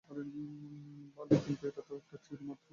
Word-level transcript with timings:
ভালোই, 0.09 1.39
কিন্তু 1.45 1.63
এটাতো 1.67 1.91
একটা 1.95 2.17
থিওরি 2.23 2.45
মাত্র। 2.45 2.67